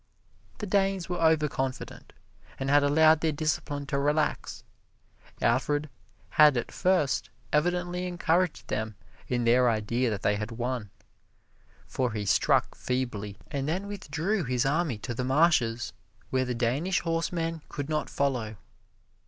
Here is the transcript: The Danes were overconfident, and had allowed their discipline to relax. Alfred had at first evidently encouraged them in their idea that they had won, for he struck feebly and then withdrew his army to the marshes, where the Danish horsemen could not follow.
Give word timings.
The 0.57 0.65
Danes 0.65 1.09
were 1.09 1.21
overconfident, 1.21 2.11
and 2.57 2.71
had 2.71 2.81
allowed 2.81 3.21
their 3.21 3.31
discipline 3.31 3.85
to 3.85 3.99
relax. 3.99 4.63
Alfred 5.43 5.91
had 6.41 6.57
at 6.57 6.71
first 6.71 7.29
evidently 7.53 8.07
encouraged 8.07 8.67
them 8.67 8.95
in 9.27 9.43
their 9.43 9.69
idea 9.69 10.09
that 10.09 10.23
they 10.23 10.37
had 10.37 10.49
won, 10.49 10.89
for 11.85 12.13
he 12.13 12.25
struck 12.25 12.73
feebly 12.73 13.37
and 13.51 13.67
then 13.69 13.85
withdrew 13.85 14.43
his 14.43 14.65
army 14.65 14.97
to 14.97 15.13
the 15.13 15.23
marshes, 15.23 15.93
where 16.31 16.45
the 16.45 16.55
Danish 16.55 17.01
horsemen 17.01 17.61
could 17.69 17.87
not 17.87 18.09
follow. 18.09 18.55